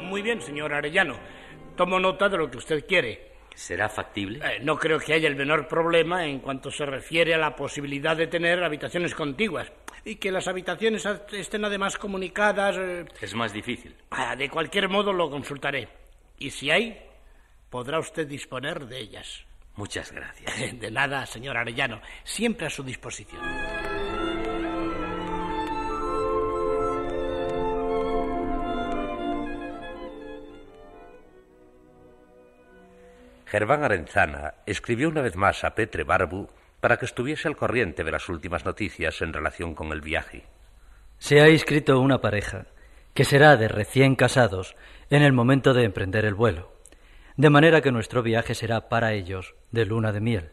Muy 0.00 0.22
bien, 0.22 0.42
señor 0.42 0.74
Arellano. 0.74 1.16
Tomo 1.76 1.98
nota 1.98 2.28
de 2.28 2.36
lo 2.36 2.50
que 2.50 2.58
usted 2.58 2.84
quiere. 2.86 3.33
¿Será 3.54 3.88
factible? 3.88 4.40
Eh, 4.44 4.58
no 4.62 4.76
creo 4.76 4.98
que 4.98 5.14
haya 5.14 5.28
el 5.28 5.36
menor 5.36 5.68
problema 5.68 6.26
en 6.26 6.40
cuanto 6.40 6.70
se 6.70 6.84
refiere 6.84 7.34
a 7.34 7.38
la 7.38 7.54
posibilidad 7.54 8.16
de 8.16 8.26
tener 8.26 8.62
habitaciones 8.64 9.14
contiguas 9.14 9.70
y 10.04 10.16
que 10.16 10.32
las 10.32 10.48
habitaciones 10.48 11.06
estén 11.32 11.64
además 11.64 11.96
comunicadas. 11.96 12.76
eh, 12.78 13.04
Es 13.20 13.34
más 13.34 13.52
difícil. 13.52 13.94
ah, 14.10 14.34
de 14.36 14.50
cualquier 14.50 14.88
modo 14.88 15.12
lo 15.12 15.30
consultaré. 15.30 15.88
Y 16.38 16.50
si 16.50 16.70
hay, 16.70 17.00
podrá 17.70 17.98
usted 18.00 18.26
disponer 18.26 18.86
de 18.86 18.98
ellas. 18.98 19.44
Muchas 19.76 20.12
gracias. 20.12 20.52
De 20.80 20.90
nada, 20.90 21.24
señor 21.26 21.56
Arellano. 21.56 22.00
Siempre 22.22 22.66
a 22.66 22.70
su 22.70 22.82
disposición. 22.82 23.40
Germán 33.46 33.84
Arenzana 33.84 34.54
escribió 34.66 35.08
una 35.08 35.22
vez 35.22 35.36
más 35.36 35.64
a 35.64 35.74
Petre 35.74 36.04
Barbu 36.04 36.48
para 36.80 36.96
que 36.96 37.06
estuviese 37.06 37.48
al 37.48 37.56
corriente 37.56 38.04
de 38.04 38.10
las 38.10 38.28
últimas 38.28 38.64
noticias 38.64 39.22
en 39.22 39.32
relación 39.32 39.74
con 39.74 39.92
el 39.92 40.00
viaje. 40.00 40.44
Se 41.18 41.40
ha 41.40 41.48
inscrito 41.48 42.00
una 42.00 42.20
pareja, 42.20 42.66
que 43.14 43.24
será 43.24 43.56
de 43.56 43.68
recién 43.68 44.16
casados 44.16 44.76
en 45.10 45.22
el 45.22 45.32
momento 45.32 45.72
de 45.72 45.84
emprender 45.84 46.24
el 46.24 46.34
vuelo, 46.34 46.72
de 47.36 47.50
manera 47.50 47.80
que 47.80 47.92
nuestro 47.92 48.22
viaje 48.22 48.54
será 48.54 48.88
para 48.88 49.12
ellos 49.12 49.54
de 49.70 49.86
luna 49.86 50.12
de 50.12 50.20
miel. 50.20 50.50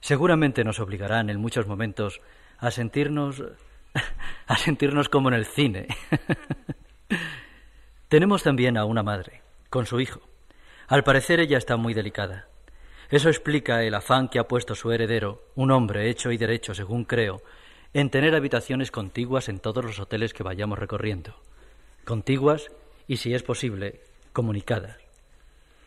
Seguramente 0.00 0.64
nos 0.64 0.80
obligarán 0.80 1.30
en 1.30 1.40
muchos 1.40 1.66
momentos 1.66 2.20
a 2.58 2.70
sentirnos 2.70 3.42
a 4.46 4.56
sentirnos 4.56 5.08
como 5.08 5.28
en 5.28 5.34
el 5.34 5.46
cine. 5.46 5.88
Tenemos 8.08 8.42
también 8.42 8.76
a 8.76 8.84
una 8.84 9.02
madre, 9.02 9.42
con 9.68 9.86
su 9.86 10.00
hijo. 10.00 10.29
Al 10.90 11.04
parecer 11.04 11.38
ella 11.38 11.56
está 11.56 11.76
muy 11.76 11.94
delicada. 11.94 12.48
Eso 13.10 13.28
explica 13.28 13.84
el 13.84 13.94
afán 13.94 14.28
que 14.28 14.40
ha 14.40 14.48
puesto 14.48 14.74
su 14.74 14.90
heredero, 14.90 15.40
un 15.54 15.70
hombre 15.70 16.10
hecho 16.10 16.32
y 16.32 16.36
derecho, 16.36 16.74
según 16.74 17.04
creo, 17.04 17.42
en 17.94 18.10
tener 18.10 18.34
habitaciones 18.34 18.90
contiguas 18.90 19.48
en 19.48 19.60
todos 19.60 19.84
los 19.84 20.00
hoteles 20.00 20.34
que 20.34 20.42
vayamos 20.42 20.80
recorriendo. 20.80 21.36
Contiguas 22.04 22.72
y, 23.06 23.18
si 23.18 23.34
es 23.34 23.44
posible, 23.44 24.00
comunicadas. 24.32 24.96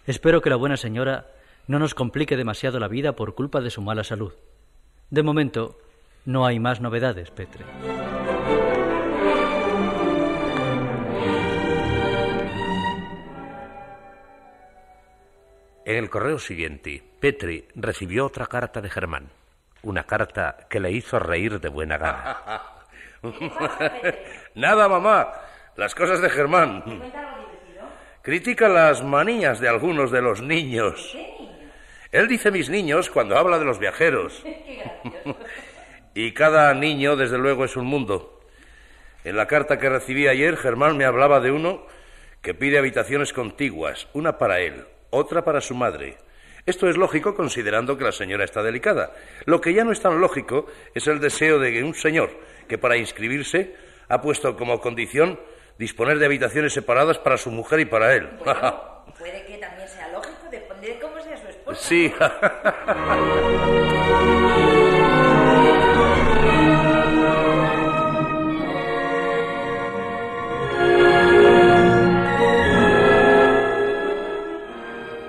Espero 0.08 0.42
que 0.42 0.50
la 0.50 0.56
buena 0.56 0.78
señora 0.78 1.28
no 1.68 1.80
nos 1.80 1.96
complique 1.96 2.38
demasiado 2.38 2.80
la 2.80 2.88
vida 2.88 3.14
por 3.14 3.36
culpa 3.36 3.60
de 3.60 3.72
su 3.72 3.82
mala 3.82 4.06
salud. 4.06 4.32
De 5.10 5.22
momento, 5.22 5.78
no 6.24 6.46
hay 6.46 6.60
más 6.60 6.80
novedades, 6.80 7.30
Petre. 7.30 7.66
En 15.86 15.98
el 15.98 16.10
correo 16.10 16.40
siguiente, 16.40 17.04
Petri 17.20 17.68
recibió 17.76 18.26
otra 18.26 18.48
carta 18.48 18.80
de 18.80 18.90
Germán. 18.90 19.30
Una 19.82 20.06
carta 20.06 20.66
que 20.70 20.80
le 20.80 20.92
hizo 20.92 21.20
reír 21.20 21.60
de 21.60 21.68
buena 21.68 21.98
gana. 21.98 22.62
Nada, 24.56 24.88
mamá. 24.88 25.34
Las 25.76 25.94
cosas 25.94 26.22
de 26.22 26.30
Germán. 26.30 26.84
Critica 28.22 28.70
las 28.70 29.04
manías 29.04 29.60
de 29.60 29.68
algunos 29.68 30.10
de 30.10 30.22
los 30.22 30.42
niños. 30.42 31.18
Él 32.14 32.30
dice 32.30 32.50
mis 32.50 32.70
niños 32.70 33.10
cuando 33.10 33.38
habla 33.38 33.60
de 33.60 33.66
los 33.66 33.78
viajeros. 33.78 34.42
y 36.16 36.32
cada 36.32 36.74
niño, 36.74 37.18
desde 37.18 37.38
luego, 37.38 37.66
es 37.66 37.76
un 37.76 37.88
mundo. 37.88 38.40
En 39.26 39.36
la 39.36 39.48
carta 39.48 39.78
que 39.78 39.90
recibí 39.90 40.28
ayer, 40.30 40.56
Germán 40.56 40.96
me 40.96 41.04
hablaba 41.04 41.42
de 41.42 41.52
uno 41.52 41.86
que 42.42 42.54
pide 42.54 42.78
habitaciones 42.78 43.34
contiguas, 43.34 44.08
una 44.14 44.38
para 44.38 44.60
él, 44.60 44.86
otra 45.14 45.44
para 45.44 45.62
su 45.62 45.76
madre. 45.76 46.18
Esto 46.66 46.90
es 46.90 46.98
lógico 46.98 47.36
considerando 47.36 47.98
que 47.98 48.06
la 48.06 48.12
señora 48.12 48.46
está 48.46 48.64
delicada. 48.64 49.12
Lo 49.46 49.60
que 49.60 49.74
ya 49.74 49.84
no 49.84 49.92
es 49.92 50.02
tan 50.02 50.20
lógico 50.20 50.66
es 50.94 51.08
el 51.08 51.20
deseo 51.20 51.60
de 51.60 51.84
un 51.84 51.94
señor 51.94 52.32
que 52.68 52.78
para 52.78 52.98
inscribirse 52.98 53.76
ha 54.08 54.22
puesto 54.22 54.56
como 54.56 54.80
condición 54.80 55.40
disponer 55.78 56.20
de 56.20 56.26
habitaciones 56.26 56.74
separadas 56.74 57.20
para 57.20 57.38
su 57.38 57.52
mujer 57.52 57.82
y 57.82 57.86
para 57.86 58.16
él. 58.16 58.30
Puede 59.20 59.46
que 59.46 59.58
también 59.58 59.88
sea 59.88 60.08
lógico, 60.10 60.48
depende 60.50 60.88
de 60.88 61.00
cómo 61.00 61.22
sea 61.22 61.38
su 61.38 61.48
esposa. 61.48 61.82
sí. 61.82 62.14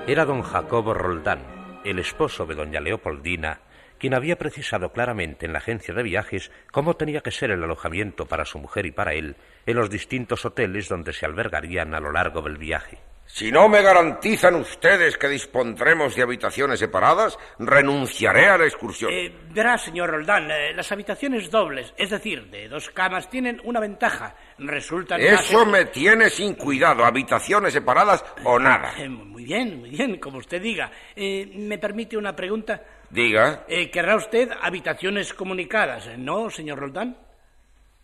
Era 0.06 0.26
don 0.26 0.42
Jacobo 0.42 0.92
Roldán, 0.92 1.40
el 1.82 1.98
esposo 1.98 2.44
de 2.44 2.54
doña 2.54 2.78
Leopoldina, 2.78 3.60
quien 3.98 4.12
había 4.12 4.36
precisado 4.36 4.92
claramente 4.92 5.46
en 5.46 5.54
la 5.54 5.60
agencia 5.60 5.94
de 5.94 6.02
viajes 6.02 6.52
cómo 6.70 6.96
tenía 6.96 7.22
que 7.22 7.30
ser 7.30 7.50
el 7.50 7.64
alojamiento 7.64 8.26
para 8.26 8.44
su 8.44 8.58
mujer 8.58 8.84
y 8.84 8.90
para 8.90 9.14
él 9.14 9.36
en 9.64 9.76
los 9.76 9.88
distintos 9.88 10.44
hoteles 10.44 10.90
donde 10.90 11.14
se 11.14 11.24
albergarían 11.24 11.94
a 11.94 12.00
lo 12.00 12.12
largo 12.12 12.42
del 12.42 12.58
viaje. 12.58 12.98
Si 13.26 13.50
no 13.50 13.68
me 13.68 13.82
garantizan 13.82 14.54
ustedes 14.54 15.16
que 15.16 15.28
dispondremos 15.28 16.14
de 16.14 16.22
habitaciones 16.22 16.78
separadas, 16.78 17.36
renunciaré 17.58 18.46
a 18.48 18.58
la 18.58 18.64
excursión. 18.64 19.10
Eh, 19.12 19.34
verá, 19.50 19.76
señor 19.76 20.10
Roldán, 20.10 20.50
eh, 20.50 20.72
las 20.72 20.92
habitaciones 20.92 21.50
dobles, 21.50 21.92
es 21.96 22.10
decir, 22.10 22.48
de 22.50 22.68
dos 22.68 22.90
camas, 22.90 23.28
tienen 23.28 23.60
una 23.64 23.80
ventaja. 23.80 24.36
Resultan 24.58 25.20
más 25.20 25.44
Eso 25.44 25.66
me 25.66 25.86
tiene 25.86 26.30
sin 26.30 26.54
cuidado, 26.54 27.04
habitaciones 27.04 27.72
separadas 27.72 28.24
o 28.44 28.58
nada. 28.58 28.94
Eh, 28.98 29.08
muy 29.08 29.44
bien, 29.44 29.80
muy 29.80 29.90
bien, 29.90 30.18
como 30.18 30.38
usted 30.38 30.62
diga. 30.62 30.92
Eh, 31.16 31.50
¿Me 31.56 31.78
permite 31.78 32.16
una 32.16 32.36
pregunta? 32.36 32.82
Diga, 33.10 33.64
¿Querrá 33.66 34.16
usted 34.16 34.50
habitaciones 34.60 35.34
comunicadas, 35.34 36.08
no, 36.18 36.50
señor 36.50 36.78
Roldán? 36.78 37.16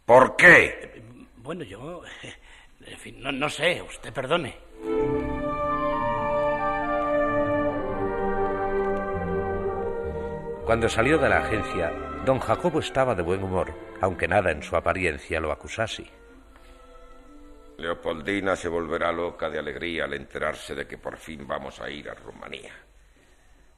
¿por 0.05 0.35
qué? 0.35 1.03
Bueno, 1.37 1.63
yo... 1.65 2.03
En 2.87 2.99
fin, 2.99 3.21
no, 3.21 3.31
no 3.31 3.49
sé, 3.49 3.81
usted 3.83 4.11
perdone. 4.11 4.70
Cuando 10.71 10.89
salió 10.89 11.19
de 11.19 11.29
la 11.29 11.39
agencia, 11.39 11.91
don 12.25 12.39
Jacobo 12.39 12.79
estaba 12.79 13.15
de 13.17 13.23
buen 13.23 13.43
humor, 13.43 13.75
aunque 14.01 14.29
nada 14.29 14.53
en 14.53 14.63
su 14.63 14.77
apariencia 14.77 15.41
lo 15.41 15.51
acusase. 15.51 16.05
Leopoldina 17.79 18.55
se 18.55 18.69
volverá 18.69 19.11
loca 19.11 19.51
de 19.51 19.59
alegría 19.59 20.05
al 20.05 20.15
enterarse 20.15 20.75
de 20.75 20.87
que 20.87 20.97
por 20.97 21.17
fin 21.17 21.45
vamos 21.47 21.81
a 21.81 21.91
ir 21.91 22.09
a 22.09 22.15
Rumanía. 22.15 22.73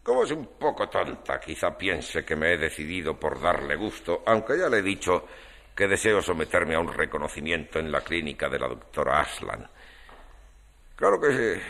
Como 0.03 0.25
es 0.25 0.33
un 0.33 0.59
poco 0.59 0.89
tonta, 0.89 1.41
quizá 1.41 1.79
piense 1.79 2.25
que 2.25 2.37
me 2.37 2.53
he 2.53 2.59
decidido 2.59 3.19
por 3.19 3.41
darle 3.41 3.77
gusto, 3.77 4.23
aunque 4.27 4.59
ya 4.59 4.69
le 4.69 4.79
he 4.79 4.83
dicho 4.83 5.27
que 5.75 5.87
deseo 5.87 6.21
someterme 6.21 6.75
a 6.75 6.81
un 6.81 6.93
reconocimiento 6.93 7.79
en 7.79 7.91
la 7.91 8.01
clínica 8.01 8.49
de 8.49 8.59
la 8.59 8.69
doctora 8.69 9.21
Aslan. 9.21 9.67
Claro 11.03 11.19
que 11.19 11.61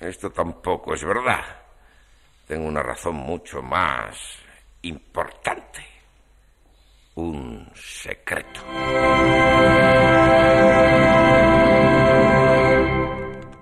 esto 0.00 0.30
tampoco 0.30 0.92
es 0.92 1.04
verdad. 1.04 1.44
Tengo 2.48 2.66
una 2.66 2.82
razón 2.82 3.14
mucho 3.14 3.62
más 3.62 4.16
importante. 4.82 5.86
Un 7.14 7.70
secreto. 7.76 8.60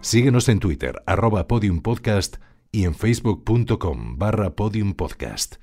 Síguenos 0.01 0.49
en 0.49 0.59
Twitter, 0.59 1.03
arroba 1.05 1.47
podiumpodcast 1.47 2.37
y 2.73 2.87
en 2.87 2.95
facebook.com 2.95 4.17
barra 4.17 4.57
podiumpodcast. 4.57 5.57